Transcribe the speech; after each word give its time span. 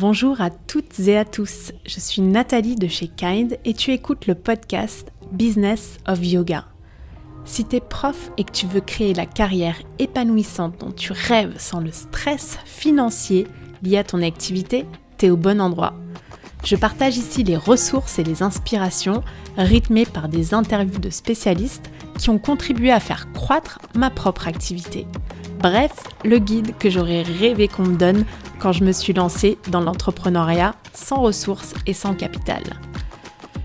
Bonjour 0.00 0.40
à 0.40 0.50
toutes 0.50 1.00
et 1.00 1.18
à 1.18 1.24
tous, 1.24 1.72
je 1.84 1.98
suis 1.98 2.22
Nathalie 2.22 2.76
de 2.76 2.86
chez 2.86 3.08
Kind 3.08 3.58
et 3.64 3.74
tu 3.74 3.90
écoutes 3.90 4.28
le 4.28 4.36
podcast 4.36 5.10
Business 5.32 5.98
of 6.06 6.24
Yoga. 6.24 6.66
Si 7.44 7.64
tu 7.64 7.74
es 7.74 7.80
prof 7.80 8.30
et 8.36 8.44
que 8.44 8.52
tu 8.52 8.66
veux 8.66 8.80
créer 8.80 9.12
la 9.12 9.26
carrière 9.26 9.74
épanouissante 9.98 10.78
dont 10.78 10.92
tu 10.92 11.10
rêves 11.10 11.56
sans 11.58 11.80
le 11.80 11.90
stress 11.90 12.60
financier 12.64 13.48
lié 13.82 13.98
à 13.98 14.04
ton 14.04 14.22
activité, 14.22 14.86
t'es 15.16 15.30
au 15.30 15.36
bon 15.36 15.60
endroit. 15.60 15.94
Je 16.64 16.76
partage 16.76 17.16
ici 17.16 17.42
les 17.42 17.56
ressources 17.56 18.20
et 18.20 18.24
les 18.24 18.44
inspirations 18.44 19.24
rythmées 19.56 20.06
par 20.06 20.28
des 20.28 20.54
interviews 20.54 21.00
de 21.00 21.10
spécialistes 21.10 21.90
qui 22.20 22.30
ont 22.30 22.38
contribué 22.38 22.92
à 22.92 23.00
faire 23.00 23.32
croître 23.32 23.80
ma 23.96 24.10
propre 24.10 24.46
activité. 24.46 25.08
Bref, 25.60 25.92
le 26.24 26.38
guide 26.38 26.76
que 26.78 26.90
j'aurais 26.90 27.22
rêvé 27.22 27.68
qu'on 27.68 27.84
me 27.84 27.96
donne 27.96 28.24
quand 28.58 28.72
je 28.72 28.84
me 28.84 28.92
suis 28.92 29.12
lancée 29.12 29.58
dans 29.68 29.80
l'entrepreneuriat 29.80 30.74
sans 30.92 31.20
ressources 31.20 31.74
et 31.86 31.94
sans 31.94 32.14
capital. 32.14 32.62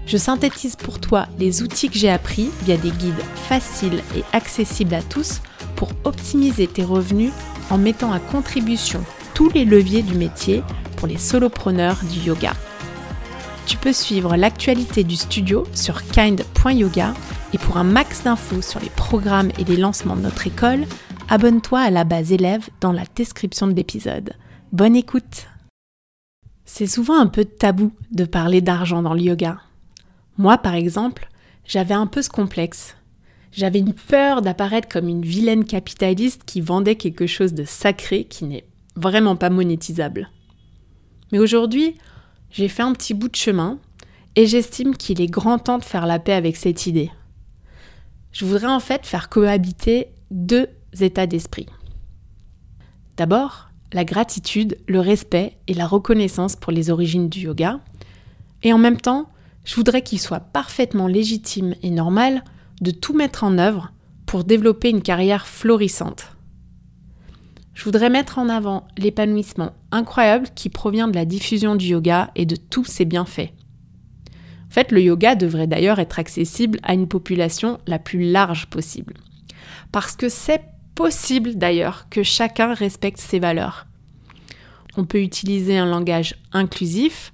Je 0.05 0.18
synthétise 0.18 0.76
pour 0.76 0.99
toi 0.99 1.27
les 1.40 1.62
outils 1.62 1.90
que 1.90 1.98
j'ai 1.98 2.09
appris 2.09 2.49
via 2.63 2.77
des 2.77 2.91
guides 2.91 3.23
faciles 3.48 4.02
et 4.18 4.23
accessibles 4.34 4.96
à 4.96 5.02
tous 5.02 5.41
pour 5.76 5.90
optimiser 6.04 6.68
tes 6.68 6.84
revenus 6.84 7.32
en 7.70 7.77
mettant 7.77 8.12
à 8.12 8.20
contribution 8.20 9.04
tous 9.34 9.49
les 9.49 9.66
leviers 9.66 10.04
du 10.04 10.16
métier 10.16 10.63
pour 10.98 11.08
les 11.08 11.18
solopreneurs 11.18 11.99
du 12.04 12.20
yoga. 12.20 12.54
Tu 13.66 13.77
peux 13.77 13.94
suivre 13.94 14.35
l'actualité 14.35 15.04
du 15.04 15.16
studio 15.16 15.66
sur 15.74 16.04
kind.yoga 16.05 17.13
et 17.54 17.57
pour 17.57 17.77
un 17.77 17.84
max 17.84 18.24
d'infos 18.24 18.62
sur 18.62 18.79
les 18.79 18.90
programmes 18.90 19.51
et 19.57 19.63
les 19.63 19.77
lancements 19.77 20.16
de 20.16 20.21
notre 20.21 20.48
école, 20.48 20.85
abonne-toi 21.29 21.79
à 21.79 21.90
la 21.90 22.04
base 22.04 22.32
élève 22.32 22.70
dans 22.82 22.91
la 22.91 23.05
description 23.16 23.68
de 23.68 23.74
l'épisode. 23.74 24.34
Bonne 24.71 24.96
écoute 24.96 25.48
C'est 26.66 26.88
souvent 26.88 27.20
un 27.20 27.27
peu 27.27 27.46
tabou 27.46 27.91
de 28.12 28.26
parler 28.26 28.62
d'argent 28.62 29.02
dans 29.02 29.13
le 29.13 29.21
yoga. 29.21 29.60
Moi, 30.38 30.57
par 30.57 30.76
exemple, 30.76 31.29
j'avais 31.66 31.94
un 31.94 32.07
peu 32.07 32.21
ce 32.21 32.29
complexe. 32.29 32.96
J'avais 33.51 33.79
une 33.79 33.94
peur 33.94 34.41
d'apparaître 34.41 34.90
comme 34.90 35.07
une 35.07 35.21
vilaine 35.21 35.66
capitaliste 35.66 36.44
qui 36.46 36.62
vendait 36.62 36.96
quelque 36.96 37.27
chose 37.27 37.54
de 37.54 37.66
sacré 37.66 38.26
qui 38.26 38.46
n'est 38.46 38.66
vraiment 38.96 39.35
pas 39.35 39.49
monétisable. 39.49 40.29
Mais 41.32 41.40
aujourd'hui, 41.40 41.96
j'ai 42.51 42.68
fait 42.68 42.84
un 42.84 42.94
petit 42.94 43.13
bout 43.13 43.29
de 43.29 43.35
chemin 43.35 43.79
et 44.35 44.48
j'estime 44.48 44.96
qu'il 44.96 45.21
est 45.21 45.27
grand 45.27 45.60
temps 45.60 45.77
de 45.77 45.85
faire 45.85 46.07
la 46.07 46.20
paix 46.20 46.34
avec 46.34 46.57
cette 46.57 46.88
idée. 46.88 47.12
Je 48.32 48.46
voudrais 48.46 48.68
en 48.68 48.79
fait 48.79 49.05
faire 49.05 49.29
cohabiter 49.29 50.07
deux 50.32 50.68
états 51.02 51.27
d'esprit. 51.27 51.68
D'abord, 53.18 53.70
la 53.94 54.05
gratitude, 54.05 54.77
le 54.88 55.00
respect 55.00 55.58
et 55.68 55.74
la 55.74 55.88
reconnaissance 55.88 56.55
pour 56.55 56.72
les 56.72 56.90
origines 56.90 57.30
du 57.30 57.41
yoga. 57.41 57.80
Et 58.63 58.74
en 58.74 58.77
même 58.77 59.00
temps, 59.00 59.30
je 59.66 59.76
voudrais 59.76 60.02
qu'il 60.02 60.20
soit 60.20 60.40
parfaitement 60.40 61.08
légitime 61.08 61.76
et 61.84 61.91
normal 61.91 62.44
de 62.82 62.91
tout 62.91 63.13
mettre 63.13 63.44
en 63.44 63.58
œuvre 63.58 63.94
pour 64.25 64.44
développer 64.44 64.90
une 64.90 65.03
carrière 65.03 65.47
florissante. 65.47 66.30
Je 67.74 67.84
voudrais 67.85 68.09
mettre 68.09 68.40
en 68.40 68.50
avant 68.50 68.88
l'épanouissement 68.97 69.72
incroyable 69.91 70.47
qui 70.53 70.69
provient 70.69 71.07
de 71.07 71.16
la 71.16 71.25
diffusion 71.25 71.75
du 71.75 71.88
yoga 71.88 72.31
et 72.35 72.46
de 72.46 72.56
tous 72.56 72.85
ses 72.85 73.06
bienfaits. 73.06 73.52
En 74.68 74.74
fait, 74.74 74.91
le 74.91 75.02
yoga 75.02 75.35
devrait 75.35 75.68
d'ailleurs 75.68 76.00
être 76.00 76.18
accessible 76.18 76.80
à 76.84 76.94
une 76.94 77.07
population 77.07 77.80
la 77.85 78.00
plus 78.00 78.31
large 78.31 78.68
possible. 78.68 79.13
Parce 79.91 80.16
que 80.16 80.29
c'est 80.29 80.62
possible 80.95 81.55
d'ailleurs 81.55 82.07
que 82.09 82.23
chacun 82.23 82.73
respecte 82.73 83.19
ses 83.19 83.39
valeurs. 83.39 83.87
On 84.95 85.05
peut 85.05 85.21
utiliser 85.21 85.77
un 85.77 85.85
langage 85.85 86.35
inclusif 86.51 87.33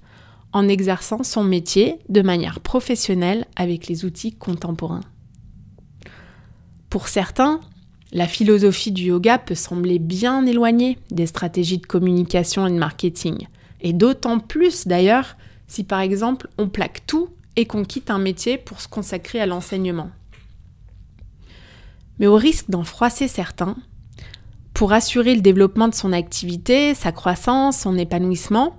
en 0.54 0.68
exerçant 0.68 1.24
son 1.24 1.44
métier 1.44 1.98
de 2.10 2.22
manière 2.22 2.60
professionnelle 2.60 3.46
avec 3.56 3.88
les 3.88 4.06
outils 4.06 4.34
contemporains. 4.34 5.04
Pour 6.90 7.08
certains, 7.08 7.60
la 8.12 8.28
philosophie 8.28 8.92
du 8.92 9.04
yoga 9.04 9.38
peut 9.38 9.56
sembler 9.56 10.00
bien 10.00 10.46
éloignée 10.46 10.98
des 11.12 11.28
stratégies 11.28 11.78
de 11.78 11.86
communication 11.86 12.66
et 12.66 12.72
de 12.72 12.78
marketing, 12.78 13.48
et 13.82 13.94
d'autant 13.94 14.40
plus 14.40 14.88
d'ailleurs 14.88 15.38
si 15.68 15.84
par 15.84 16.00
exemple 16.00 16.50
on 16.58 16.68
plaque 16.68 17.06
tout 17.06 17.30
et 17.56 17.66
qu'on 17.66 17.84
quitte 17.84 18.10
un 18.10 18.18
métier 18.18 18.58
pour 18.58 18.82
se 18.82 18.88
consacrer 18.88 19.40
à 19.40 19.46
l'enseignement. 19.46 20.10
Mais 22.20 22.28
au 22.28 22.36
risque 22.36 22.70
d'en 22.70 22.84
froisser 22.84 23.28
certains, 23.28 23.76
pour 24.74 24.94
assurer 24.94 25.36
le 25.36 25.42
développement 25.42 25.88
de 25.88 25.96
son 25.96 26.14
activité, 26.14 26.94
sa 26.94 27.12
croissance, 27.12 27.80
son 27.80 27.98
épanouissement, 27.98 28.78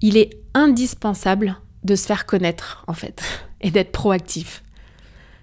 il 0.00 0.16
est 0.16 0.30
indispensable 0.54 1.58
de 1.84 1.94
se 1.94 2.06
faire 2.06 2.26
connaître 2.26 2.84
en 2.86 2.92
fait 2.92 3.22
et 3.60 3.70
d'être 3.70 3.92
proactif. 3.92 4.62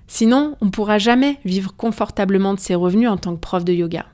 Sinon, 0.08 0.58
on 0.62 0.66
ne 0.66 0.70
pourra 0.70 0.98
jamais 0.98 1.40
vivre 1.46 1.74
confortablement 1.76 2.54
de 2.54 2.60
ses 2.60 2.76
revenus 2.76 3.10
en 3.10 3.18
tant 3.18 3.36
que 3.36 3.40
prof 3.40 3.64
de 3.64 3.74
yoga. 3.74 4.06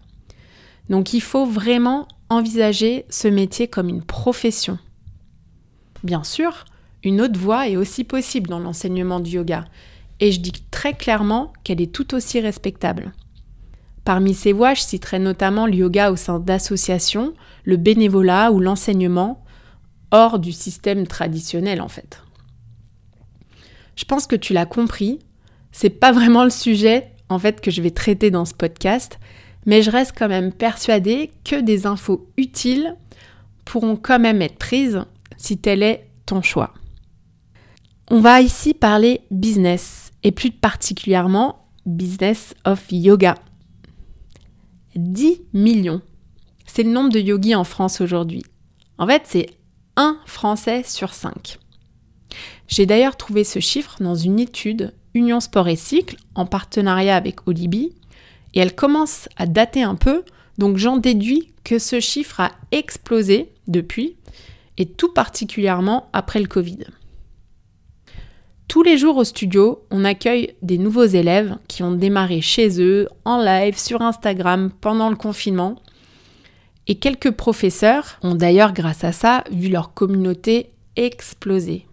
Donc 0.90 1.14
il 1.14 1.22
faut 1.22 1.46
vraiment 1.46 2.08
envisager 2.30 3.06
ce 3.10 3.28
métier 3.28 3.68
comme 3.68 3.90
une 3.90 4.04
profession. 4.04 4.78
Bien 6.04 6.24
sûr, 6.24 6.66
une 7.04 7.22
autre 7.22 7.40
voie 7.40 7.68
est 7.68 7.76
aussi 7.76 8.04
possible 8.04 8.50
dans 8.50 8.60
l'enseignement 8.60 9.20
du 9.20 9.32
yoga, 9.32 9.66
et 10.20 10.32
je 10.32 10.40
dis 10.40 10.54
très 10.72 10.94
clairement 10.94 11.54
qu'elle 11.64 11.82
est 11.82 11.92
tout 11.92 12.14
aussi 12.14 12.40
respectable. 12.40 13.14
Parmi 14.04 14.34
ces 14.34 14.54
voies, 14.54 14.74
je 14.74 14.82
citerai 14.82 15.20
notamment 15.20 15.68
le 15.68 15.76
yoga 15.76 16.12
au 16.12 16.16
sein 16.16 16.40
d'associations, 16.40 17.34
le 17.64 17.78
bénévolat 17.78 18.52
ou 18.52 18.60
l'enseignement, 18.60 19.44
hors 20.12 20.40
du 20.40 20.52
système 20.52 21.06
traditionnel 21.06 21.82
en 21.82 21.90
fait. 21.90 22.24
Je 23.96 24.06
pense 24.06 24.28
que 24.28 24.36
tu 24.36 24.54
l'as 24.54 24.66
compris, 24.66 25.20
c'est 25.72 25.90
pas 25.90 26.12
vraiment 26.12 26.44
le 26.44 26.50
sujet 26.50 27.12
en 27.30 27.38
fait 27.38 27.62
que 27.62 27.72
je 27.72 27.82
vais 27.82 27.92
traiter 27.92 28.32
dans 28.32 28.46
ce 28.46 28.54
podcast, 28.54 29.20
mais 29.66 29.84
je 29.84 29.92
reste 29.92 30.14
quand 30.18 30.30
même 30.30 30.52
persuadée 30.52 31.32
que 31.44 31.62
des 31.62 31.86
infos 31.86 32.28
utiles 32.38 32.96
pourront 33.66 33.96
quand 33.96 34.20
même 34.20 34.42
être 34.42 34.58
prises 34.58 35.04
si 35.38 35.58
tel 35.58 35.84
est 35.84 36.08
ton 36.26 36.42
choix. 36.42 36.74
On 38.10 38.22
va 38.22 38.42
ici 38.42 38.74
parler 38.74 39.22
business 39.30 40.09
et 40.24 40.32
plus 40.32 40.52
particulièrement 40.52 41.66
business 41.86 42.54
of 42.66 42.86
yoga. 42.92 43.36
10 44.96 45.42
millions. 45.54 46.02
C'est 46.66 46.84
le 46.84 46.92
nombre 46.92 47.12
de 47.12 47.20
yogis 47.20 47.56
en 47.56 47.64
France 47.64 48.02
aujourd'hui. 48.02 48.44
En 48.98 49.08
fait, 49.08 49.24
c'est 49.26 49.48
un 49.96 50.20
Français 50.26 50.84
sur 50.84 51.14
5. 51.14 51.58
J'ai 52.68 52.86
d'ailleurs 52.86 53.18
trouvé 53.18 53.44
ce 53.44 53.60
chiffre 53.60 53.98
dans 54.02 54.16
une 54.16 54.40
étude 54.40 54.94
Union 55.14 55.40
Sport 55.40 55.68
et 55.68 55.76
Cycle 55.76 56.18
en 56.36 56.46
partenariat 56.46 57.16
avec 57.16 57.48
Olibi 57.48 57.94
et 58.54 58.60
elle 58.60 58.76
commence 58.76 59.28
à 59.38 59.46
dater 59.46 59.84
un 59.84 59.96
peu, 59.96 60.24
donc 60.58 60.78
j'en 60.78 60.98
déduis 60.98 61.54
que 61.64 61.80
ce 61.80 62.00
chiffre 62.00 62.40
a 62.40 62.52
explosé 62.72 63.52
depuis 63.68 64.18
et 64.78 64.86
tout 64.86 65.12
particulièrement 65.14 66.10
après 66.14 66.40
le 66.40 66.48
Covid. 66.48 66.80
Tous 68.70 68.84
les 68.84 69.00
jours 69.00 69.18
au 69.18 69.24
studio, 69.24 69.84
on 69.90 70.06
accueille 70.06 70.54
des 70.62 70.78
nouveaux 70.78 71.04
élèves 71.04 71.58
qui 71.68 71.82
ont 71.82 71.92
démarré 71.92 72.40
chez 72.40 72.80
eux, 72.80 73.08
en 73.26 73.42
live, 73.42 73.76
sur 73.80 74.04
Instagram, 74.04 74.70
pendant 74.80 75.10
le 75.10 75.16
confinement 75.16 75.82
et 76.86 77.00
quelques 77.00 77.32
professeurs 77.32 78.20
ont 78.22 78.36
d'ailleurs, 78.36 78.74
grâce 78.74 79.04
à 79.04 79.12
ça, 79.12 79.44
vu 79.52 79.70
leur 79.70 79.96
communauté 79.96 80.70
exploser. 80.96 81.88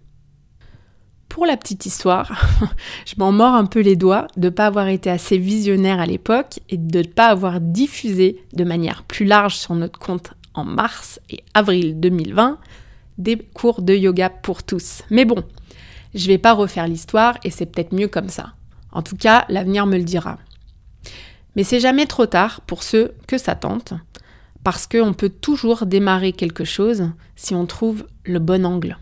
Pour 1.30 1.46
la 1.46 1.56
petite 1.56 1.86
histoire, 1.86 2.44
je 3.06 3.14
m'en 3.16 3.32
mords 3.32 3.54
un 3.54 3.64
peu 3.64 3.80
les 3.80 3.96
doigts 3.96 4.26
de 4.36 4.48
ne 4.48 4.50
pas 4.50 4.66
avoir 4.66 4.88
été 4.88 5.08
assez 5.08 5.38
visionnaire 5.38 5.98
à 5.98 6.06
l'époque 6.06 6.60
et 6.68 6.76
de 6.76 6.98
ne 6.98 7.04
pas 7.04 7.28
avoir 7.28 7.62
diffusé 7.62 8.44
de 8.52 8.64
manière 8.64 9.02
plus 9.04 9.24
large 9.24 9.56
sur 9.56 9.74
notre 9.74 9.98
compte 9.98 10.34
en 10.52 10.64
mars 10.64 11.20
et 11.30 11.42
avril 11.54 11.98
2020 11.98 12.58
des 13.16 13.38
cours 13.38 13.80
de 13.80 13.94
yoga 13.94 14.28
pour 14.28 14.62
tous. 14.62 15.00
Mais 15.10 15.24
bon, 15.24 15.42
je 16.16 16.26
vais 16.26 16.38
pas 16.38 16.54
refaire 16.54 16.88
l'histoire 16.88 17.36
et 17.44 17.50
c'est 17.50 17.66
peut-être 17.66 17.94
mieux 17.94 18.08
comme 18.08 18.28
ça. 18.28 18.54
En 18.90 19.02
tout 19.02 19.16
cas, 19.16 19.44
l'avenir 19.48 19.86
me 19.86 19.98
le 19.98 20.04
dira. 20.04 20.38
Mais 21.54 21.64
c'est 21.64 21.80
jamais 21.80 22.06
trop 22.06 22.26
tard 22.26 22.62
pour 22.62 22.82
ceux 22.82 23.14
que 23.26 23.38
ça 23.38 23.54
tente 23.54 23.94
parce 24.64 24.86
qu'on 24.86 25.12
peut 25.12 25.28
toujours 25.28 25.86
démarrer 25.86 26.32
quelque 26.32 26.64
chose 26.64 27.10
si 27.36 27.54
on 27.54 27.66
trouve 27.66 28.06
le 28.24 28.40
bon 28.40 28.66
angle. 28.66 28.98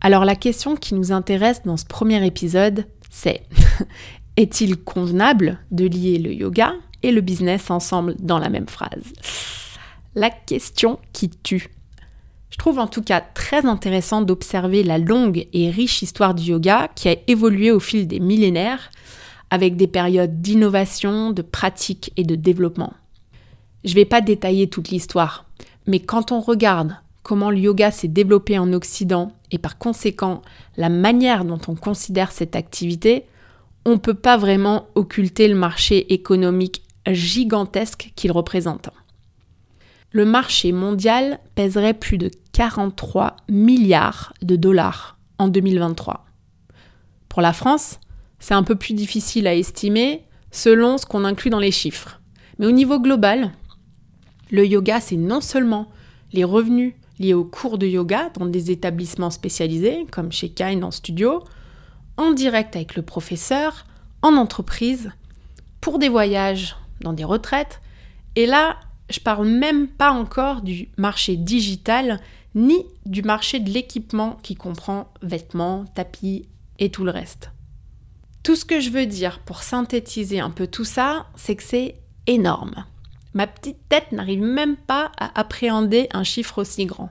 Alors 0.00 0.24
la 0.24 0.36
question 0.36 0.76
qui 0.76 0.94
nous 0.94 1.12
intéresse 1.12 1.62
dans 1.64 1.76
ce 1.76 1.86
premier 1.86 2.24
épisode, 2.26 2.84
c'est 3.10 3.42
est-il 4.36 4.76
convenable 4.76 5.58
de 5.70 5.86
lier 5.86 6.18
le 6.18 6.32
yoga 6.32 6.74
et 7.02 7.10
le 7.10 7.20
business 7.20 7.70
ensemble 7.70 8.16
dans 8.18 8.38
la 8.38 8.48
même 8.48 8.68
phrase? 8.68 9.12
La 10.14 10.30
question 10.30 10.98
qui 11.12 11.30
tue. 11.30 11.70
Je 12.50 12.56
trouve 12.56 12.78
en 12.78 12.86
tout 12.86 13.02
cas 13.02 13.20
très 13.20 13.66
intéressant 13.66 14.22
d'observer 14.22 14.82
la 14.82 14.98
longue 14.98 15.46
et 15.52 15.70
riche 15.70 16.02
histoire 16.02 16.34
du 16.34 16.50
yoga 16.50 16.88
qui 16.94 17.08
a 17.08 17.16
évolué 17.26 17.70
au 17.70 17.80
fil 17.80 18.06
des 18.06 18.20
millénaires 18.20 18.90
avec 19.50 19.76
des 19.76 19.86
périodes 19.86 20.40
d'innovation, 20.40 21.30
de 21.30 21.42
pratique 21.42 22.12
et 22.16 22.24
de 22.24 22.34
développement. 22.34 22.92
Je 23.84 23.90
ne 23.90 23.94
vais 23.94 24.04
pas 24.04 24.20
détailler 24.20 24.68
toute 24.68 24.90
l'histoire, 24.90 25.46
mais 25.86 26.00
quand 26.00 26.32
on 26.32 26.40
regarde 26.40 26.96
comment 27.22 27.50
le 27.50 27.58
yoga 27.58 27.90
s'est 27.90 28.08
développé 28.08 28.58
en 28.58 28.72
Occident 28.72 29.32
et 29.50 29.58
par 29.58 29.78
conséquent 29.78 30.42
la 30.76 30.88
manière 30.88 31.44
dont 31.44 31.60
on 31.68 31.74
considère 31.74 32.32
cette 32.32 32.56
activité, 32.56 33.24
on 33.84 33.92
ne 33.92 33.96
peut 33.96 34.14
pas 34.14 34.36
vraiment 34.36 34.86
occulter 34.94 35.48
le 35.48 35.54
marché 35.54 36.12
économique 36.12 36.82
gigantesque 37.06 38.12
qu'il 38.16 38.32
représente. 38.32 38.90
Le 40.10 40.24
marché 40.24 40.72
mondial 40.72 41.38
pèserait 41.54 41.94
plus 41.94 42.16
de 42.16 42.30
43 42.52 43.36
milliards 43.48 44.32
de 44.42 44.56
dollars 44.56 45.18
en 45.38 45.48
2023. 45.48 46.24
Pour 47.28 47.42
la 47.42 47.52
France, 47.52 48.00
c'est 48.38 48.54
un 48.54 48.62
peu 48.62 48.74
plus 48.74 48.94
difficile 48.94 49.46
à 49.46 49.54
estimer 49.54 50.24
selon 50.50 50.96
ce 50.96 51.06
qu'on 51.06 51.24
inclut 51.24 51.50
dans 51.50 51.58
les 51.58 51.70
chiffres. 51.70 52.20
Mais 52.58 52.66
au 52.66 52.72
niveau 52.72 52.98
global, 52.98 53.52
le 54.50 54.66
yoga, 54.66 55.00
c'est 55.00 55.16
non 55.16 55.40
seulement 55.40 55.88
les 56.32 56.44
revenus 56.44 56.94
liés 57.18 57.34
aux 57.34 57.44
cours 57.44 57.78
de 57.78 57.86
yoga 57.86 58.30
dans 58.34 58.46
des 58.46 58.70
établissements 58.70 59.30
spécialisés, 59.30 60.06
comme 60.10 60.32
chez 60.32 60.48
Kine 60.48 60.84
en 60.84 60.90
studio, 60.90 61.44
en 62.16 62.32
direct 62.32 62.76
avec 62.76 62.96
le 62.96 63.02
professeur, 63.02 63.84
en 64.22 64.36
entreprise, 64.36 65.12
pour 65.80 65.98
des 65.98 66.08
voyages 66.08 66.76
dans 67.00 67.12
des 67.12 67.24
retraites. 67.24 67.80
Et 68.36 68.46
là, 68.46 68.78
je 69.10 69.20
parle 69.20 69.48
même 69.48 69.88
pas 69.88 70.12
encore 70.12 70.62
du 70.62 70.88
marché 70.96 71.36
digital 71.36 72.20
ni 72.54 72.84
du 73.06 73.22
marché 73.22 73.60
de 73.60 73.70
l'équipement 73.70 74.38
qui 74.42 74.54
comprend 74.54 75.12
vêtements, 75.22 75.84
tapis 75.94 76.48
et 76.78 76.90
tout 76.90 77.04
le 77.04 77.10
reste. 77.10 77.50
Tout 78.42 78.56
ce 78.56 78.64
que 78.64 78.80
je 78.80 78.90
veux 78.90 79.06
dire 79.06 79.40
pour 79.40 79.62
synthétiser 79.62 80.40
un 80.40 80.50
peu 80.50 80.66
tout 80.66 80.84
ça, 80.84 81.26
c'est 81.36 81.56
que 81.56 81.62
c'est 81.62 81.96
énorme. 82.26 82.84
Ma 83.34 83.46
petite 83.46 83.88
tête 83.88 84.12
n'arrive 84.12 84.40
même 84.40 84.76
pas 84.76 85.12
à 85.18 85.38
appréhender 85.38 86.08
un 86.12 86.24
chiffre 86.24 86.58
aussi 86.58 86.86
grand. 86.86 87.10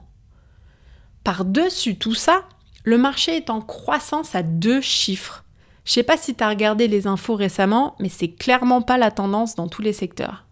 Par-dessus 1.24 1.98
tout 1.98 2.16
ça, 2.16 2.44
le 2.84 2.98
marché 2.98 3.36
est 3.36 3.50
en 3.50 3.62
croissance 3.62 4.34
à 4.34 4.44
deux 4.44 4.82
chiffres. 4.82 5.44
Je 5.86 5.94
sais 5.94 6.04
pas 6.04 6.18
si 6.18 6.36
tu 6.36 6.44
as 6.44 6.50
regardé 6.50 6.88
les 6.88 7.08
infos 7.08 7.36
récemment, 7.36 7.96
mais 8.00 8.10
c'est 8.10 8.32
clairement 8.32 8.82
pas 8.82 8.98
la 8.98 9.12
tendance 9.12 9.56
dans 9.56 9.68
tous 9.68 9.82
les 9.82 9.94
secteurs. 9.94 10.47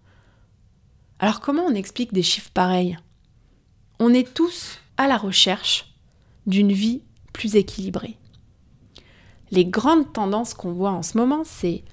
Alors 1.26 1.40
comment 1.40 1.64
on 1.64 1.74
explique 1.74 2.14
des 2.14 2.22
chiffres 2.22 2.52
pareils? 2.54 3.00
On 3.98 4.14
est 4.14 4.36
tous 4.36 4.78
à 4.96 5.08
la 5.08 5.18
recherche 5.18 5.92
d'une 6.46 6.72
vie 6.72 7.02
plus 7.34 7.56
équilibrée. 7.56 8.20
Les 9.50 9.66
grandes 9.66 10.14
tendances 10.14 10.54
qu'on 10.54 10.72
voit 10.72 10.92
en 10.92 11.02
ce 11.02 11.18
moment, 11.18 11.42
c'est 11.44 11.84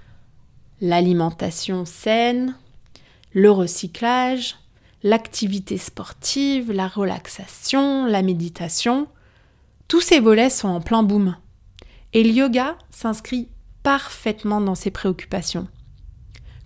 l'alimentation 0.82 1.86
saine, 1.86 2.58
le 3.32 3.50
recyclage, 3.50 4.56
l'activité 5.02 5.78
sportive, 5.78 6.70
la 6.70 6.86
relaxation, 6.86 8.04
la 8.04 8.20
méditation. 8.20 9.08
Tous 9.88 10.02
ces 10.02 10.20
volets 10.20 10.50
sont 10.50 10.68
en 10.68 10.82
plein 10.82 11.02
boom. 11.02 11.36
Et 12.12 12.22
le 12.22 12.32
yoga 12.32 12.76
s'inscrit 12.90 13.48
parfaitement 13.82 14.60
dans 14.60 14.74
ces 14.74 14.90
préoccupations. 14.90 15.68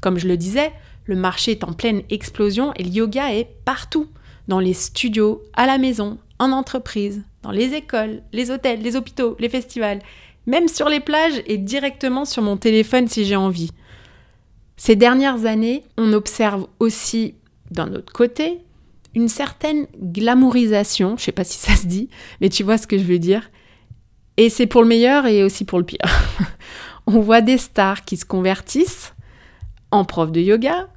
Comme 0.01 0.19
je 0.19 0.27
le 0.27 0.37
disais, 0.37 0.73
le 1.07 1.17
marché 1.17 1.53
est 1.53 1.65
en 1.65 1.73
pleine 1.73 2.03
explosion 2.11 2.73
et 2.75 2.83
le 2.83 2.91
yoga 2.91 3.33
est 3.33 3.49
partout, 3.65 4.09
dans 4.49 4.61
les 4.61 4.75
studios, 4.75 5.43
à 5.55 5.67
la 5.67 5.79
maison, 5.79 6.19
en 6.39 6.53
entreprise, 6.53 7.23
dans 7.43 7.51
les 7.51 7.75
écoles, 7.75 8.23
les 8.33 8.51
hôtels, 8.51 8.83
les 8.83 8.97
hôpitaux, 8.97 9.37
les 9.39 9.49
festivals, 9.49 10.01
même 10.47 10.69
sur 10.69 10.89
les 10.89 11.01
plages 11.01 11.43
et 11.47 11.59
directement 11.59 12.25
sur 12.25 12.43
mon 12.43 12.57
téléphone 12.57 13.09
si 13.09 13.25
j'ai 13.25 13.37
envie. 13.37 13.71
Ces 14.77 14.95
dernières 14.95 15.47
années, 15.47 15.85
on 15.97 16.13
observe 16.13 16.67
aussi, 16.79 17.35
d'un 17.71 17.93
autre 17.95 18.13
côté, 18.13 18.59
une 19.15 19.29
certaine 19.29 19.87
glamourisation, 19.99 21.17
je 21.17 21.25
sais 21.25 21.33
pas 21.33 21.45
si 21.45 21.59
ça 21.59 21.75
se 21.75 21.87
dit, 21.87 22.11
mais 22.41 22.51
tu 22.51 22.63
vois 22.63 22.79
ce 22.79 22.87
que 22.87 22.99
je 22.99 23.05
veux 23.05 23.19
dire. 23.19 23.51
Et 24.37 24.51
c'est 24.51 24.67
pour 24.67 24.83
le 24.83 24.89
meilleur 24.89 25.27
et 25.27 25.43
aussi 25.43 25.65
pour 25.65 25.79
le 25.79 25.87
pire. 25.87 25.99
on 27.07 27.21
voit 27.21 27.41
des 27.41 27.57
stars 27.59 28.05
qui 28.05 28.19
se 28.19 28.27
convertissent 28.27 29.15
en 29.91 30.05
profs 30.05 30.33
de 30.33 30.41
yoga 30.41 30.89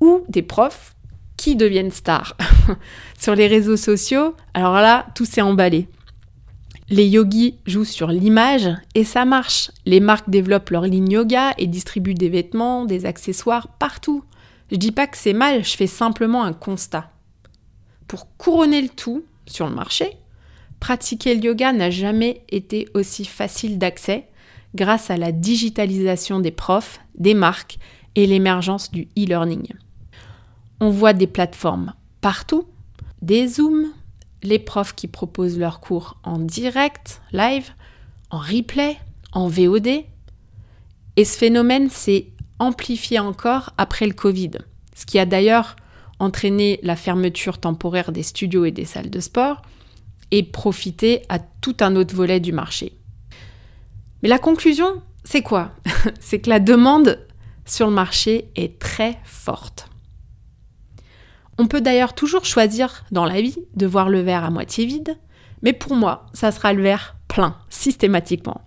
ou 0.00 0.24
des 0.28 0.42
profs 0.42 0.94
qui 1.36 1.56
deviennent 1.56 1.90
stars. 1.90 2.36
sur 3.18 3.34
les 3.34 3.46
réseaux 3.46 3.76
sociaux, 3.76 4.34
alors 4.54 4.74
là, 4.74 5.06
tout 5.14 5.24
s'est 5.24 5.40
emballé. 5.40 5.88
Les 6.90 7.06
yogis 7.06 7.54
jouent 7.66 7.84
sur 7.84 8.08
l'image 8.08 8.68
et 8.94 9.04
ça 9.04 9.24
marche. 9.24 9.70
Les 9.86 10.00
marques 10.00 10.28
développent 10.28 10.70
leur 10.70 10.82
ligne 10.82 11.12
yoga 11.12 11.52
et 11.56 11.68
distribuent 11.68 12.14
des 12.14 12.28
vêtements, 12.28 12.84
des 12.84 13.06
accessoires 13.06 13.68
partout. 13.78 14.24
Je 14.70 14.76
dis 14.76 14.90
pas 14.90 15.06
que 15.06 15.16
c'est 15.16 15.32
mal, 15.32 15.64
je 15.64 15.76
fais 15.76 15.86
simplement 15.86 16.42
un 16.42 16.52
constat. 16.52 17.10
Pour 18.08 18.36
couronner 18.36 18.82
le 18.82 18.88
tout 18.88 19.24
sur 19.46 19.68
le 19.68 19.74
marché, 19.74 20.16
pratiquer 20.80 21.36
le 21.36 21.44
yoga 21.44 21.72
n'a 21.72 21.90
jamais 21.90 22.42
été 22.48 22.88
aussi 22.94 23.24
facile 23.24 23.78
d'accès 23.78 24.26
grâce 24.74 25.10
à 25.10 25.16
la 25.16 25.30
digitalisation 25.30 26.40
des 26.40 26.50
profs, 26.50 27.00
des 27.16 27.34
marques 27.34 27.78
et 28.16 28.26
l'émergence 28.26 28.90
du 28.90 29.02
e-learning. 29.16 29.68
On 30.80 30.90
voit 30.90 31.12
des 31.12 31.26
plateformes 31.26 31.92
partout, 32.20 32.66
des 33.22 33.46
Zooms, 33.46 33.92
les 34.42 34.58
profs 34.58 34.94
qui 34.94 35.08
proposent 35.08 35.58
leurs 35.58 35.80
cours 35.80 36.18
en 36.22 36.38
direct, 36.38 37.20
live, 37.32 37.70
en 38.30 38.38
replay, 38.38 38.96
en 39.32 39.48
VOD. 39.48 40.04
Et 41.16 41.24
ce 41.24 41.36
phénomène 41.36 41.90
s'est 41.90 42.28
amplifié 42.58 43.18
encore 43.18 43.74
après 43.76 44.06
le 44.06 44.14
Covid, 44.14 44.52
ce 44.94 45.04
qui 45.04 45.18
a 45.18 45.26
d'ailleurs 45.26 45.76
entraîné 46.18 46.80
la 46.82 46.96
fermeture 46.96 47.58
temporaire 47.58 48.12
des 48.12 48.22
studios 48.22 48.64
et 48.64 48.70
des 48.70 48.84
salles 48.84 49.10
de 49.10 49.20
sport 49.20 49.62
et 50.30 50.42
profité 50.42 51.22
à 51.28 51.38
tout 51.38 51.76
un 51.80 51.96
autre 51.96 52.14
volet 52.14 52.40
du 52.40 52.52
marché. 52.52 52.96
Mais 54.22 54.28
la 54.28 54.38
conclusion, 54.38 55.02
c'est 55.24 55.42
quoi? 55.42 55.72
C'est 56.20 56.40
que 56.40 56.50
la 56.50 56.60
demande 56.60 57.26
sur 57.66 57.86
le 57.86 57.92
marché 57.92 58.50
est 58.56 58.78
très 58.78 59.18
forte. 59.24 59.89
On 61.60 61.66
peut 61.66 61.82
d'ailleurs 61.82 62.14
toujours 62.14 62.46
choisir 62.46 63.04
dans 63.10 63.26
la 63.26 63.42
vie 63.42 63.58
de 63.74 63.86
voir 63.86 64.08
le 64.08 64.20
verre 64.20 64.44
à 64.44 64.50
moitié 64.50 64.86
vide, 64.86 65.18
mais 65.60 65.74
pour 65.74 65.94
moi, 65.94 66.24
ça 66.32 66.52
sera 66.52 66.72
le 66.72 66.82
verre 66.82 67.16
plein, 67.28 67.58
systématiquement. 67.68 68.62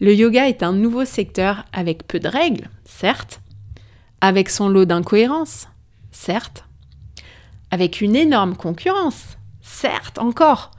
Le 0.00 0.14
yoga 0.14 0.48
est 0.48 0.62
un 0.62 0.72
nouveau 0.72 1.04
secteur 1.04 1.66
avec 1.74 2.06
peu 2.06 2.20
de 2.20 2.28
règles, 2.28 2.70
certes, 2.86 3.42
avec 4.22 4.48
son 4.48 4.70
lot 4.70 4.86
d'incohérences, 4.86 5.68
certes, 6.10 6.64
avec 7.70 8.00
une 8.00 8.16
énorme 8.16 8.56
concurrence, 8.56 9.36
certes 9.60 10.18
encore, 10.18 10.70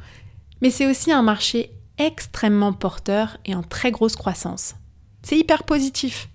mais 0.63 0.72
c'est 0.72 0.89
aussi 0.89 1.12
un 1.12 1.22
marché 1.22 1.70
extrêmement 2.00 2.74
porteur 2.74 3.38
et 3.46 3.54
en 3.54 3.62
très 3.62 3.92
grosse 3.92 4.16
croissance. 4.16 4.74
C'est 5.22 5.38
hyper 5.38 5.66
positif. 5.66 6.30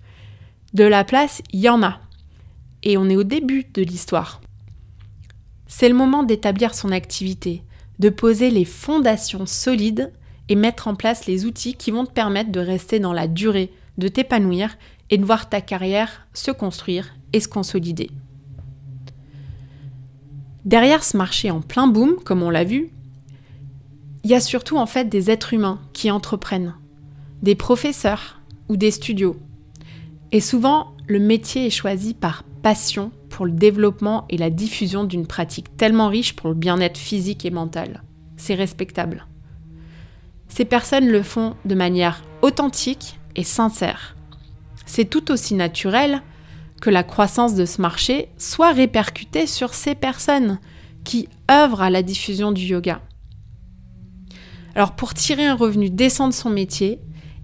De 0.73 0.85
la 0.85 1.03
place, 1.03 1.41
il 1.51 1.59
y 1.59 1.67
en 1.67 1.83
a. 1.83 1.99
Et 2.83 2.97
on 2.97 3.09
est 3.09 3.17
au 3.17 3.25
début 3.25 3.65
de 3.65 3.81
l'histoire. 3.81 4.39
C'est 5.71 5.87
le 5.87 5.95
moment 5.95 6.23
d'établir 6.23 6.73
son 6.73 6.91
activité, 6.91 7.63
de 7.99 8.09
poser 8.09 8.49
les 8.49 8.65
fondations 8.65 9.45
solides 9.45 10.11
et 10.49 10.55
mettre 10.55 10.87
en 10.87 10.95
place 10.95 11.27
les 11.27 11.45
outils 11.45 11.75
qui 11.75 11.91
vont 11.91 12.05
te 12.05 12.11
permettre 12.11 12.51
de 12.51 12.59
rester 12.59 12.99
dans 12.99 13.13
la 13.13 13.27
durée, 13.27 13.71
de 13.99 14.07
t'épanouir 14.07 14.75
et 15.11 15.17
de 15.19 15.23
voir 15.23 15.47
ta 15.47 15.61
carrière 15.61 16.27
se 16.33 16.49
construire 16.49 17.13
et 17.33 17.39
se 17.39 17.47
consolider. 17.47 18.09
Derrière 20.65 21.03
ce 21.03 21.15
marché 21.15 21.51
en 21.51 21.61
plein 21.61 21.87
boom, 21.87 22.15
comme 22.15 22.41
on 22.41 22.49
l'a 22.49 22.63
vu, 22.63 22.89
il 24.23 24.31
y 24.31 24.35
a 24.35 24.41
surtout 24.41 24.77
en 24.77 24.87
fait 24.87 25.05
des 25.05 25.29
êtres 25.29 25.53
humains 25.53 25.79
qui 25.93 26.09
entreprennent, 26.09 26.73
des 27.43 27.55
professeurs 27.55 28.41
ou 28.69 28.75
des 28.75 28.91
studios. 28.91 29.37
Et 30.31 30.41
souvent, 30.41 30.93
le 31.07 31.19
métier 31.19 31.67
est 31.67 31.71
choisi 31.71 32.15
par 32.15 32.43
passion 32.63 33.11
le 33.45 33.51
développement 33.51 34.25
et 34.29 34.37
la 34.37 34.49
diffusion 34.49 35.03
d'une 35.03 35.27
pratique 35.27 35.75
tellement 35.77 36.07
riche 36.07 36.35
pour 36.35 36.49
le 36.49 36.55
bien-être 36.55 36.97
physique 36.97 37.45
et 37.45 37.51
mental. 37.51 38.03
C'est 38.37 38.55
respectable. 38.55 39.25
Ces 40.47 40.65
personnes 40.65 41.07
le 41.07 41.21
font 41.21 41.55
de 41.65 41.75
manière 41.75 42.23
authentique 42.41 43.19
et 43.35 43.43
sincère. 43.43 44.15
C'est 44.85 45.09
tout 45.09 45.31
aussi 45.31 45.53
naturel 45.53 46.21
que 46.81 46.89
la 46.89 47.03
croissance 47.03 47.55
de 47.55 47.65
ce 47.65 47.81
marché 47.81 48.29
soit 48.37 48.71
répercutée 48.71 49.47
sur 49.47 49.73
ces 49.73 49.95
personnes 49.95 50.59
qui 51.03 51.27
œuvrent 51.51 51.81
à 51.81 51.89
la 51.89 52.01
diffusion 52.01 52.51
du 52.51 52.63
yoga. 52.63 53.01
Alors 54.75 54.95
pour 54.95 55.13
tirer 55.13 55.45
un 55.45 55.55
revenu 55.55 55.89
décent 55.89 56.27
de 56.27 56.33
son 56.33 56.49
métier, 56.49 56.99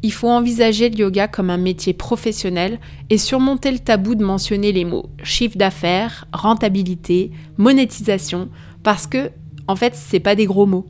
il 0.05 0.13
faut 0.13 0.29
envisager 0.29 0.91
le 0.91 0.99
yoga 0.99 1.27
comme 1.27 1.49
un 1.49 1.57
métier 1.57 1.91
professionnel 1.91 2.79
et 3.09 3.17
surmonter 3.17 3.71
le 3.71 3.79
tabou 3.79 4.13
de 4.13 4.23
mentionner 4.23 4.71
les 4.71 4.85
mots 4.85 5.09
chiffre 5.23 5.57
d'affaires, 5.57 6.27
rentabilité, 6.31 7.31
monétisation, 7.57 8.49
parce 8.83 9.07
que, 9.07 9.31
en 9.67 9.75
fait, 9.75 9.95
c'est 9.95 10.19
pas 10.19 10.35
des 10.35 10.45
gros 10.45 10.67
mots. 10.67 10.85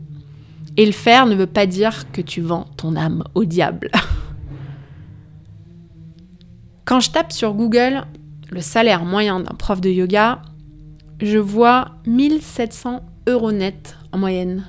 Et 0.75 0.85
le 0.85 0.91
faire 0.91 1.27
ne 1.27 1.35
veut 1.35 1.47
pas 1.47 1.65
dire 1.65 2.11
que 2.11 2.19
tu 2.19 2.41
vends 2.41 2.65
ton 2.75 2.97
âme 2.97 3.23
au 3.35 3.45
diable. 3.45 3.89
Quand 6.83 6.99
je 6.99 7.11
tape 7.11 7.31
sur 7.31 7.53
Google 7.53 8.03
le 8.51 8.59
salaire 8.59 9.05
moyen 9.05 9.39
d'un 9.39 9.55
prof 9.55 9.79
de 9.79 9.89
yoga, 9.89 10.41
je 11.21 11.37
vois 11.37 11.91
1700 12.05 13.01
euros 13.27 13.53
net 13.53 13.95
en 14.11 14.17
moyenne. 14.17 14.65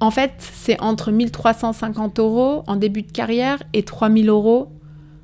En 0.00 0.10
fait, 0.10 0.32
c'est 0.38 0.80
entre 0.80 1.10
1350 1.10 2.18
euros 2.18 2.64
en 2.66 2.76
début 2.76 3.02
de 3.02 3.10
carrière 3.10 3.62
et 3.72 3.82
3000 3.82 4.28
euros 4.28 4.72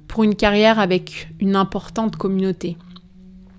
pour 0.09 0.25
une 0.25 0.35
carrière 0.35 0.79
avec 0.79 1.29
une 1.41 1.57
importante 1.57 2.17
communauté. 2.17 2.77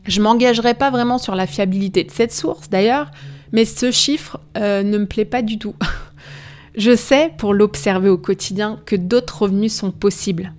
Je 0.06 0.22
m'engagerai 0.22 0.74
pas 0.74 0.90
vraiment 0.90 1.18
sur 1.18 1.36
la 1.36 1.48
fiabilité 1.48 2.04
de 2.04 2.12
cette 2.12 2.34
source 2.34 2.70
d'ailleurs, 2.70 3.12
mais 3.52 3.66
ce 3.66 3.92
chiffre 3.92 4.40
euh, 4.58 4.84
ne 4.84 4.98
me 4.98 5.06
plaît 5.06 5.26
pas 5.26 5.42
du 5.42 5.60
tout. 5.60 5.76
Je 6.76 6.96
sais, 6.96 7.32
pour 7.38 7.54
l'observer 7.54 8.10
au 8.10 8.18
quotidien, 8.18 8.80
que 8.86 8.96
d'autres 8.96 9.44
revenus 9.44 9.74
sont 9.74 9.92
possibles. 9.92 10.54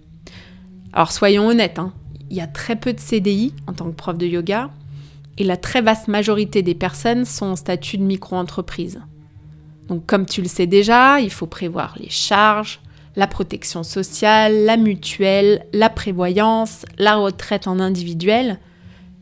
Alors 0.92 1.10
soyons 1.10 1.48
honnêtes, 1.48 1.80
hein, 1.80 1.92
il 2.30 2.36
y 2.36 2.40
a 2.40 2.46
très 2.46 2.76
peu 2.76 2.92
de 2.92 3.00
CDI 3.00 3.52
en 3.66 3.72
tant 3.72 3.86
que 3.86 3.96
prof 3.96 4.16
de 4.16 4.26
yoga, 4.26 4.70
et 5.36 5.44
la 5.44 5.56
très 5.56 5.82
vaste 5.82 6.06
majorité 6.06 6.62
des 6.62 6.76
personnes 6.76 7.24
sont 7.24 7.46
en 7.46 7.56
statut 7.56 7.98
de 7.98 8.04
micro-entreprise. 8.04 9.00
Donc 9.88 10.06
comme 10.06 10.26
tu 10.26 10.42
le 10.42 10.48
sais 10.48 10.66
déjà, 10.66 11.20
il 11.20 11.30
faut 11.30 11.46
prévoir 11.46 11.94
les 11.98 12.10
charges, 12.10 12.80
la 13.16 13.26
protection 13.26 13.82
sociale, 13.82 14.64
la 14.64 14.76
mutuelle, 14.76 15.66
la 15.72 15.90
prévoyance, 15.90 16.84
la 16.98 17.16
retraite 17.16 17.66
en 17.66 17.78
individuel. 17.78 18.58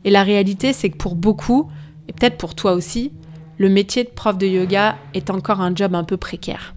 Et 0.03 0.09
la 0.09 0.23
réalité, 0.23 0.73
c'est 0.73 0.89
que 0.89 0.97
pour 0.97 1.15
beaucoup, 1.15 1.69
et 2.07 2.13
peut-être 2.13 2.37
pour 2.37 2.55
toi 2.55 2.73
aussi, 2.73 3.11
le 3.57 3.69
métier 3.69 4.03
de 4.03 4.09
prof 4.09 4.37
de 4.37 4.47
yoga 4.47 4.97
est 5.13 5.29
encore 5.29 5.61
un 5.61 5.75
job 5.75 5.95
un 5.95 6.03
peu 6.03 6.17
précaire. 6.17 6.75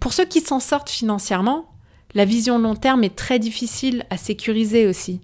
Pour 0.00 0.12
ceux 0.12 0.24
qui 0.24 0.40
s'en 0.40 0.60
sortent 0.60 0.90
financièrement, 0.90 1.66
la 2.14 2.24
vision 2.24 2.58
long 2.58 2.74
terme 2.74 3.04
est 3.04 3.14
très 3.14 3.38
difficile 3.38 4.04
à 4.10 4.16
sécuriser 4.16 4.86
aussi. 4.86 5.20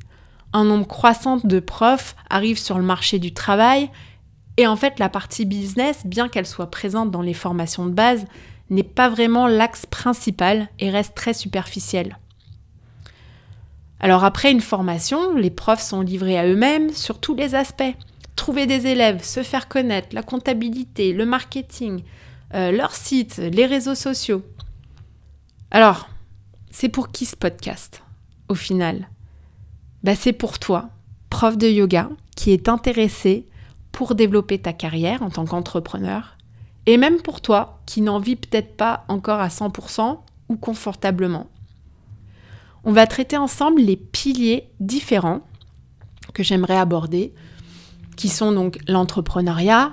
Un 0.53 0.65
nombre 0.65 0.87
croissant 0.87 1.39
de 1.43 1.61
profs 1.61 2.15
arrive 2.31 2.59
sur 2.59 2.79
le 2.79 2.85
marché 2.85 3.19
du 3.19 3.35
travail 3.35 3.91
et 4.57 4.67
en 4.67 4.77
fait 4.77 4.99
la 4.99 5.09
partie 5.09 5.45
business, 5.45 6.03
bien 6.05 6.29
qu'elle 6.29 6.47
soit 6.47 6.71
présente 6.71 7.11
dans 7.11 7.23
les 7.23 7.35
formations 7.35 7.87
de 7.87 7.93
base, 7.93 8.27
n'est 8.71 8.83
pas 8.83 9.09
vraiment 9.09 9.47
l'axe 9.47 9.87
principal 9.87 10.69
et 10.79 10.91
reste 10.91 11.15
très 11.15 11.35
superficielle. 11.35 12.19
Alors 14.01 14.25
après 14.25 14.51
une 14.51 14.61
formation, 14.61 15.35
les 15.35 15.51
profs 15.51 15.83
sont 15.83 16.01
livrés 16.01 16.39
à 16.39 16.47
eux-mêmes 16.47 16.93
sur 16.93 17.19
tous 17.19 17.35
les 17.35 17.55
aspects. 17.55 17.95
Trouver 18.35 18.67
des 18.67 18.87
élèves, 18.87 19.25
se 19.25 19.43
faire 19.43 19.69
connaître, 19.69 20.09
la 20.13 20.23
comptabilité, 20.23 21.13
le 21.13 21.25
marketing, 21.25 22.03
euh, 22.55 22.71
leur 22.71 22.95
site, 22.95 23.39
les 23.39 23.67
réseaux 23.67 23.95
sociaux. 23.95 24.43
Alors, 25.71 26.09
c'est 26.71 26.91
pour 26.91 27.11
qui 27.11 27.25
ce 27.25 27.37
podcast, 27.37 28.03
au 28.49 28.55
final? 28.55 29.09
Bah, 30.03 30.15
C'est 30.15 30.35
pour 30.35 30.59
toi, 30.59 30.91
prof 31.31 31.57
de 31.57 31.67
yoga, 31.67 32.11
qui 32.37 32.53
est 32.53 32.69
intéressé 32.69 33.49
pour 33.97 34.15
développer 34.15 34.59
ta 34.59 34.75
carrière 34.75 35.23
en 35.23 35.31
tant 35.31 35.47
qu'entrepreneur, 35.47 36.37
et 36.85 36.99
même 36.99 37.23
pour 37.23 37.41
toi 37.41 37.81
qui 37.87 38.03
n'en 38.03 38.19
vis 38.19 38.37
peut-être 38.37 38.77
pas 38.77 39.07
encore 39.09 39.41
à 39.41 39.49
100% 39.49 40.19
ou 40.51 40.57
confortablement. 40.57 41.47
On 42.85 42.93
va 42.93 43.07
traiter 43.07 43.39
ensemble 43.39 43.81
les 43.81 43.97
piliers 43.97 44.69
différents 44.81 45.41
que 46.35 46.43
j'aimerais 46.43 46.77
aborder, 46.77 47.33
qui 48.17 48.29
sont 48.29 48.53
donc 48.53 48.79
l'entrepreneuriat 48.87 49.93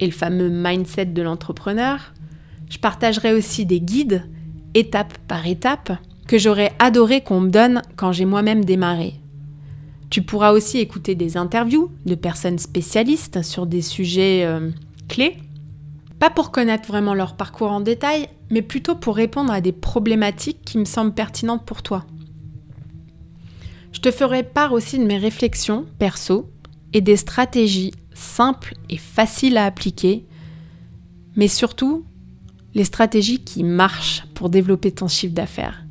et 0.00 0.06
le 0.06 0.12
fameux 0.12 0.48
mindset 0.48 1.06
de 1.06 1.22
l'entrepreneur. 1.22 2.12
Je 2.68 2.78
partagerai 2.78 3.32
aussi 3.32 3.64
des 3.64 3.80
guides, 3.80 4.28
étape 4.74 5.16
par 5.28 5.46
étape, 5.46 5.92
que 6.26 6.36
j'aurais 6.36 6.72
adoré 6.80 7.20
qu'on 7.20 7.42
me 7.42 7.50
donne 7.50 7.82
quand 7.94 8.10
j'ai 8.10 8.24
moi-même 8.24 8.64
démarré. 8.64 9.20
Tu 10.10 10.22
pourras 10.22 10.52
aussi 10.52 10.78
écouter 10.78 11.14
des 11.14 11.36
interviews 11.36 11.90
de 12.04 12.14
personnes 12.14 12.58
spécialistes 12.58 13.42
sur 13.42 13.66
des 13.66 13.82
sujets 13.82 14.44
euh, 14.44 14.70
clés, 15.08 15.36
pas 16.18 16.30
pour 16.30 16.50
connaître 16.50 16.88
vraiment 16.88 17.14
leur 17.14 17.36
parcours 17.36 17.70
en 17.70 17.80
détail, 17.80 18.28
mais 18.50 18.62
plutôt 18.62 18.94
pour 18.94 19.16
répondre 19.16 19.52
à 19.52 19.60
des 19.60 19.72
problématiques 19.72 20.62
qui 20.64 20.78
me 20.78 20.84
semblent 20.84 21.14
pertinentes 21.14 21.66
pour 21.66 21.82
toi. 21.82 22.06
Je 23.92 24.00
te 24.00 24.10
ferai 24.10 24.42
part 24.42 24.72
aussi 24.72 24.98
de 24.98 25.04
mes 25.04 25.18
réflexions 25.18 25.86
perso 25.98 26.50
et 26.92 27.00
des 27.00 27.16
stratégies 27.16 27.92
simples 28.14 28.74
et 28.88 28.96
faciles 28.96 29.56
à 29.56 29.64
appliquer, 29.64 30.26
mais 31.34 31.48
surtout 31.48 32.04
les 32.74 32.84
stratégies 32.84 33.42
qui 33.42 33.64
marchent 33.64 34.24
pour 34.34 34.50
développer 34.50 34.92
ton 34.92 35.08
chiffre 35.08 35.34
d'affaires. 35.34 35.82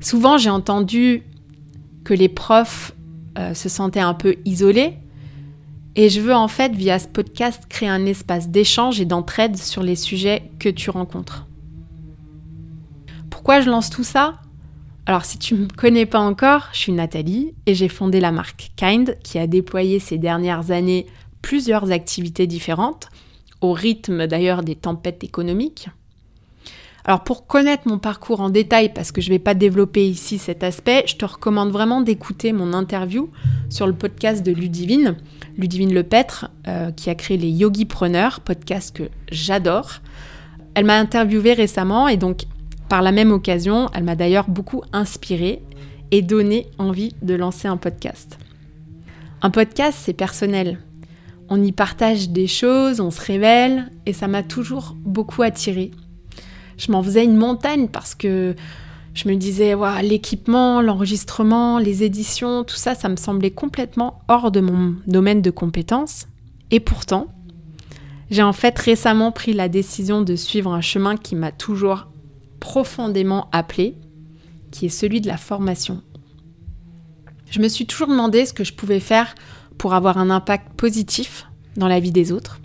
Souvent, 0.00 0.38
j'ai 0.38 0.50
entendu 0.50 1.22
que 2.04 2.14
les 2.14 2.28
profs 2.28 2.94
euh, 3.38 3.54
se 3.54 3.68
sentaient 3.68 4.00
un 4.00 4.14
peu 4.14 4.36
isolés. 4.44 4.98
Et 5.96 6.08
je 6.08 6.20
veux 6.20 6.34
en 6.34 6.48
fait, 6.48 6.72
via 6.72 6.98
ce 6.98 7.08
podcast, 7.08 7.64
créer 7.68 7.88
un 7.88 8.04
espace 8.06 8.48
d'échange 8.48 9.00
et 9.00 9.04
d'entraide 9.04 9.56
sur 9.56 9.82
les 9.82 9.96
sujets 9.96 10.50
que 10.58 10.68
tu 10.68 10.90
rencontres. 10.90 11.46
Pourquoi 13.30 13.60
je 13.60 13.70
lance 13.70 13.90
tout 13.90 14.04
ça? 14.04 14.40
Alors 15.06 15.24
si 15.24 15.38
tu 15.38 15.54
ne 15.54 15.60
me 15.60 15.68
connais 15.68 16.04
pas 16.04 16.20
encore, 16.20 16.68
je 16.72 16.78
suis 16.78 16.92
Nathalie 16.92 17.54
et 17.64 17.74
j'ai 17.74 17.88
fondé 17.88 18.20
la 18.20 18.30
marque 18.30 18.72
Kind 18.76 19.16
qui 19.24 19.38
a 19.38 19.46
déployé 19.46 20.00
ces 20.00 20.18
dernières 20.18 20.70
années 20.70 21.06
plusieurs 21.40 21.90
activités 21.92 22.46
différentes, 22.46 23.08
au 23.60 23.72
rythme 23.72 24.26
d'ailleurs 24.26 24.62
des 24.62 24.74
tempêtes 24.74 25.24
économiques. 25.24 25.88
Alors 27.08 27.24
pour 27.24 27.46
connaître 27.46 27.88
mon 27.88 27.98
parcours 27.98 28.42
en 28.42 28.50
détail, 28.50 28.92
parce 28.92 29.12
que 29.12 29.22
je 29.22 29.30
ne 29.30 29.36
vais 29.36 29.38
pas 29.38 29.54
développer 29.54 30.06
ici 30.06 30.36
cet 30.36 30.62
aspect, 30.62 31.04
je 31.06 31.16
te 31.16 31.24
recommande 31.24 31.70
vraiment 31.70 32.02
d'écouter 32.02 32.52
mon 32.52 32.74
interview 32.74 33.30
sur 33.70 33.86
le 33.86 33.94
podcast 33.94 34.44
de 34.44 34.52
Ludivine, 34.52 35.16
Ludivine 35.56 35.94
Lepêtre, 35.94 36.50
euh, 36.66 36.90
qui 36.90 37.08
a 37.08 37.14
créé 37.14 37.38
les 37.38 37.48
Yogi 37.48 37.86
Preneurs, 37.86 38.40
podcast 38.40 38.94
que 38.94 39.04
j'adore. 39.32 40.02
Elle 40.74 40.84
m'a 40.84 40.98
interviewé 40.98 41.54
récemment 41.54 42.08
et 42.08 42.18
donc 42.18 42.42
par 42.90 43.00
la 43.00 43.10
même 43.10 43.32
occasion, 43.32 43.88
elle 43.94 44.04
m'a 44.04 44.14
d'ailleurs 44.14 44.50
beaucoup 44.50 44.82
inspirée 44.92 45.62
et 46.10 46.20
donné 46.20 46.66
envie 46.76 47.14
de 47.22 47.34
lancer 47.34 47.68
un 47.68 47.78
podcast. 47.78 48.38
Un 49.40 49.48
podcast, 49.48 49.98
c'est 49.98 50.12
personnel. 50.12 50.78
On 51.48 51.62
y 51.62 51.72
partage 51.72 52.28
des 52.28 52.48
choses, 52.48 53.00
on 53.00 53.10
se 53.10 53.22
révèle 53.22 53.90
et 54.04 54.12
ça 54.12 54.28
m'a 54.28 54.42
toujours 54.42 54.94
beaucoup 55.06 55.40
attirée 55.40 55.90
je 56.78 56.90
m'en 56.90 57.02
faisais 57.02 57.24
une 57.24 57.36
montagne 57.36 57.88
parce 57.88 58.14
que 58.14 58.54
je 59.14 59.28
me 59.28 59.34
disais, 59.34 59.74
l'équipement, 60.02 60.80
l'enregistrement, 60.80 61.78
les 61.78 62.04
éditions, 62.04 62.62
tout 62.62 62.76
ça, 62.76 62.94
ça 62.94 63.08
me 63.08 63.16
semblait 63.16 63.50
complètement 63.50 64.20
hors 64.28 64.52
de 64.52 64.60
mon 64.60 64.94
domaine 65.08 65.42
de 65.42 65.50
compétences. 65.50 66.28
Et 66.70 66.78
pourtant, 66.78 67.26
j'ai 68.30 68.42
en 68.42 68.52
fait 68.52 68.78
récemment 68.78 69.32
pris 69.32 69.54
la 69.54 69.68
décision 69.68 70.22
de 70.22 70.36
suivre 70.36 70.72
un 70.72 70.80
chemin 70.80 71.16
qui 71.16 71.34
m'a 71.34 71.50
toujours 71.50 72.06
profondément 72.60 73.48
appelé, 73.50 73.96
qui 74.70 74.86
est 74.86 74.90
celui 74.90 75.20
de 75.20 75.26
la 75.26 75.36
formation. 75.36 76.02
Je 77.50 77.60
me 77.60 77.68
suis 77.68 77.86
toujours 77.86 78.08
demandé 78.08 78.46
ce 78.46 78.52
que 78.52 78.64
je 78.64 78.74
pouvais 78.74 79.00
faire 79.00 79.34
pour 79.78 79.94
avoir 79.94 80.18
un 80.18 80.30
impact 80.30 80.74
positif 80.74 81.46
dans 81.76 81.88
la 81.88 81.98
vie 81.98 82.12
des 82.12 82.30
autres. 82.30 82.60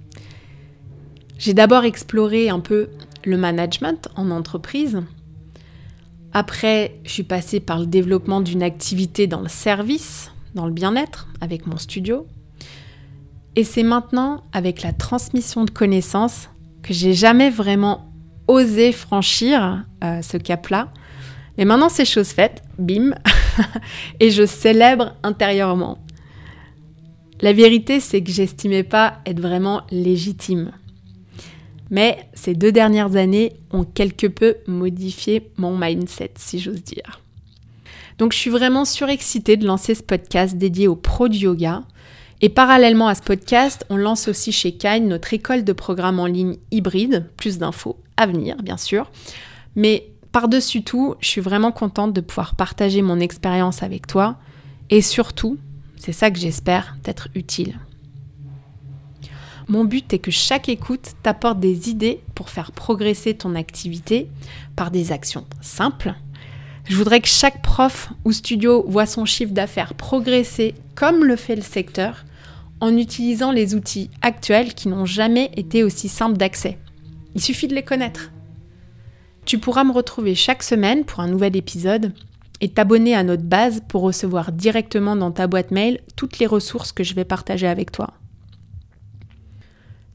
J'ai 1.39 1.53
d'abord 1.53 1.83
exploré 1.83 2.49
un 2.49 2.59
peu 2.59 2.89
le 3.25 3.37
management 3.37 4.09
en 4.15 4.31
entreprise. 4.31 5.01
Après, 6.31 6.99
je 7.03 7.11
suis 7.11 7.23
passée 7.23 7.59
par 7.59 7.79
le 7.79 7.85
développement 7.85 8.41
d'une 8.41 8.63
activité 8.63 9.27
dans 9.27 9.41
le 9.41 9.49
service, 9.49 10.31
dans 10.55 10.65
le 10.65 10.71
bien-être, 10.71 11.27
avec 11.41 11.67
mon 11.67 11.77
studio. 11.77 12.25
Et 13.55 13.63
c'est 13.63 13.83
maintenant, 13.83 14.43
avec 14.51 14.81
la 14.81 14.93
transmission 14.93 15.63
de 15.63 15.69
connaissances, 15.69 16.49
que 16.81 16.93
j'ai 16.93 17.13
jamais 17.13 17.49
vraiment 17.49 18.11
osé 18.47 18.91
franchir 18.91 19.83
euh, 20.03 20.21
ce 20.21 20.37
cap-là. 20.37 20.89
Mais 21.57 21.65
maintenant, 21.65 21.89
c'est 21.89 22.05
chose 22.05 22.29
faite, 22.29 22.63
bim, 22.79 23.13
et 24.19 24.31
je 24.31 24.45
célèbre 24.45 25.15
intérieurement. 25.21 25.99
La 27.41 27.53
vérité, 27.53 27.99
c'est 27.99 28.23
que 28.23 28.31
j'estimais 28.31 28.83
pas 28.83 29.19
être 29.25 29.39
vraiment 29.39 29.81
légitime. 29.91 30.71
Mais 31.93 32.27
ces 32.33 32.55
deux 32.55 32.71
dernières 32.71 33.17
années 33.17 33.53
ont 33.69 33.83
quelque 33.83 34.25
peu 34.25 34.55
modifié 34.65 35.51
mon 35.57 35.77
mindset, 35.77 36.31
si 36.37 36.57
j'ose 36.57 36.83
dire. 36.83 37.21
Donc 38.17 38.33
je 38.33 38.39
suis 38.39 38.49
vraiment 38.49 38.83
surexcitée 38.83 39.57
de 39.57 39.67
lancer 39.67 39.93
ce 39.93 40.01
podcast 40.01 40.57
dédié 40.57 40.87
aux 40.87 40.95
pros 40.95 41.27
du 41.27 41.37
yoga. 41.37 41.83
Et 42.41 42.49
parallèlement 42.49 43.09
à 43.09 43.13
ce 43.13 43.21
podcast, 43.21 43.85
on 43.91 43.97
lance 43.97 44.27
aussi 44.27 44.51
chez 44.51 44.71
Kine 44.71 45.07
notre 45.07 45.35
école 45.35 45.63
de 45.63 45.71
programme 45.71 46.19
en 46.19 46.25
ligne 46.25 46.57
hybride. 46.71 47.29
Plus 47.37 47.59
d'infos 47.59 47.99
à 48.17 48.25
venir, 48.25 48.55
bien 48.63 48.77
sûr. 48.77 49.11
Mais 49.75 50.09
par-dessus 50.31 50.83
tout, 50.83 51.13
je 51.19 51.27
suis 51.27 51.41
vraiment 51.41 51.71
contente 51.71 52.11
de 52.11 52.21
pouvoir 52.21 52.55
partager 52.55 53.03
mon 53.03 53.19
expérience 53.19 53.83
avec 53.83 54.07
toi. 54.07 54.37
Et 54.89 55.03
surtout, 55.03 55.59
c'est 55.97 56.11
ça 56.11 56.31
que 56.31 56.39
j'espère, 56.39 56.97
d'être 57.03 57.27
utile. 57.35 57.75
Mon 59.67 59.85
but 59.85 60.13
est 60.13 60.19
que 60.19 60.31
chaque 60.31 60.69
écoute 60.69 61.13
t'apporte 61.23 61.59
des 61.59 61.89
idées 61.89 62.21
pour 62.35 62.49
faire 62.49 62.71
progresser 62.71 63.33
ton 63.33 63.55
activité 63.55 64.29
par 64.75 64.91
des 64.91 65.11
actions 65.11 65.45
simples. 65.61 66.13
Je 66.85 66.97
voudrais 66.97 67.21
que 67.21 67.29
chaque 67.29 67.61
prof 67.61 68.11
ou 68.25 68.33
studio 68.33 68.83
voit 68.87 69.05
son 69.05 69.25
chiffre 69.25 69.53
d'affaires 69.53 69.93
progresser 69.93 70.75
comme 70.95 71.23
le 71.23 71.37
fait 71.37 71.55
le 71.55 71.61
secteur 71.61 72.25
en 72.81 72.97
utilisant 72.97 73.51
les 73.51 73.75
outils 73.75 74.09
actuels 74.21 74.73
qui 74.73 74.89
n'ont 74.89 75.05
jamais 75.05 75.51
été 75.55 75.83
aussi 75.83 76.09
simples 76.09 76.37
d'accès. 76.37 76.77
Il 77.35 77.41
suffit 77.41 77.69
de 77.69 77.75
les 77.75 77.83
connaître. 77.83 78.31
Tu 79.45 79.57
pourras 79.57 79.85
me 79.85 79.93
retrouver 79.93 80.35
chaque 80.35 80.63
semaine 80.63 81.05
pour 81.05 81.21
un 81.21 81.27
nouvel 81.27 81.55
épisode 81.55 82.13
et 82.59 82.69
t'abonner 82.69 83.15
à 83.15 83.23
notre 83.23 83.43
base 83.43 83.81
pour 83.87 84.01
recevoir 84.01 84.51
directement 84.51 85.15
dans 85.15 85.31
ta 85.31 85.47
boîte 85.47 85.71
mail 85.71 86.01
toutes 86.17 86.39
les 86.39 86.45
ressources 86.45 86.91
que 86.91 87.03
je 87.03 87.13
vais 87.13 87.25
partager 87.25 87.67
avec 87.67 87.91
toi. 87.91 88.13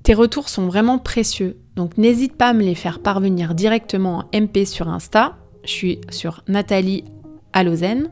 Tes 0.09 0.15
retours 0.15 0.49
sont 0.49 0.69
vraiment 0.69 0.97
précieux, 0.97 1.59
donc 1.77 1.99
n'hésite 1.99 2.35
pas 2.35 2.49
à 2.49 2.53
me 2.55 2.62
les 2.62 2.75
faire 2.75 3.00
parvenir 3.00 3.55
directement 3.55 4.25
en 4.33 4.41
MP 4.41 4.65
sur 4.65 4.88
Insta. 4.88 5.37
Je 5.65 5.71
suis 5.71 6.00
sur 6.09 6.43
Nathalie 6.49 7.05
Allozen 7.53 8.09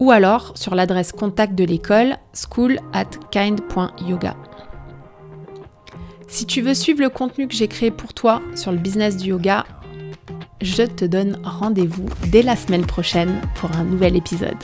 ou 0.00 0.10
alors 0.10 0.58
sur 0.58 0.74
l'adresse 0.74 1.12
contact 1.12 1.54
de 1.54 1.62
l'école 1.62 2.16
school 2.32 2.80
at 2.92 3.10
kind.yoga. 3.30 4.34
Si 6.26 6.46
tu 6.46 6.62
veux 6.62 6.74
suivre 6.74 7.02
le 7.02 7.10
contenu 7.10 7.46
que 7.46 7.54
j'ai 7.54 7.68
créé 7.68 7.92
pour 7.92 8.12
toi 8.12 8.42
sur 8.56 8.72
le 8.72 8.78
business 8.78 9.16
du 9.16 9.28
yoga, 9.28 9.66
je 10.62 10.82
te 10.82 11.04
donne 11.04 11.38
rendez-vous 11.44 12.06
dès 12.32 12.42
la 12.42 12.56
semaine 12.56 12.86
prochaine 12.86 13.40
pour 13.54 13.70
un 13.76 13.84
nouvel 13.84 14.16
épisode. 14.16 14.58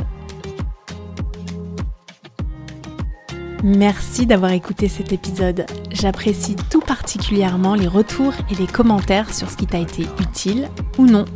Merci 3.63 4.25
d'avoir 4.25 4.53
écouté 4.53 4.89
cet 4.89 5.13
épisode. 5.13 5.67
J'apprécie 5.91 6.57
tout 6.71 6.81
particulièrement 6.81 7.75
les 7.75 7.89
retours 7.89 8.33
et 8.51 8.55
les 8.55 8.67
commentaires 8.67 9.35
sur 9.35 9.51
ce 9.51 9.57
qui 9.57 9.67
t'a 9.67 9.79
été 9.79 10.07
utile 10.19 10.69
ou 10.97 11.05
non. 11.05 11.27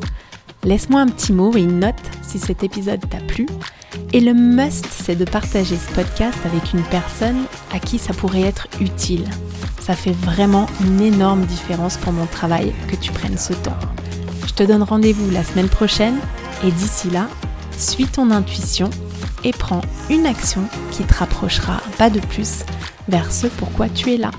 Laisse-moi 0.62 1.00
un 1.00 1.08
petit 1.08 1.34
mot 1.34 1.54
et 1.54 1.60
une 1.60 1.80
note 1.80 1.94
si 2.22 2.38
cet 2.38 2.62
épisode 2.62 3.06
t'a 3.10 3.18
plu. 3.18 3.46
Et 4.14 4.20
le 4.20 4.32
must, 4.32 4.86
c'est 4.90 5.16
de 5.16 5.26
partager 5.26 5.76
ce 5.76 5.92
podcast 5.92 6.38
avec 6.46 6.72
une 6.72 6.82
personne 6.84 7.44
à 7.74 7.78
qui 7.78 7.98
ça 7.98 8.14
pourrait 8.14 8.40
être 8.40 8.68
utile. 8.80 9.28
Ça 9.80 9.94
fait 9.94 10.12
vraiment 10.12 10.66
une 10.80 11.02
énorme 11.02 11.44
différence 11.44 11.98
pour 11.98 12.12
mon 12.12 12.26
travail 12.26 12.72
que 12.88 12.96
tu 12.96 13.12
prennes 13.12 13.36
ce 13.36 13.52
temps. 13.52 13.76
Je 14.46 14.54
te 14.54 14.62
donne 14.62 14.82
rendez-vous 14.82 15.30
la 15.30 15.44
semaine 15.44 15.68
prochaine 15.68 16.16
et 16.64 16.70
d'ici 16.70 17.10
là, 17.10 17.28
suis 17.76 18.06
ton 18.06 18.30
intuition 18.30 18.88
et 19.44 19.52
prends 19.52 19.82
une 20.10 20.26
action 20.26 20.62
qui 20.90 21.04
te 21.04 21.14
rapprochera 21.14 21.80
pas 21.98 22.10
de 22.10 22.20
plus 22.20 22.64
vers 23.08 23.30
ce 23.32 23.46
pourquoi 23.46 23.88
tu 23.88 24.12
es 24.12 24.16
là. 24.16 24.30